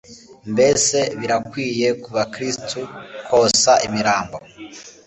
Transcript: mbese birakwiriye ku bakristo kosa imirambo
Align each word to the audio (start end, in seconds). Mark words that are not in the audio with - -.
mbese 0.51 0.97
birakwiriye 1.19 1.89
ku 2.01 2.09
bakristo 2.15 2.79
kosa 3.27 3.73
imirambo 3.87 4.37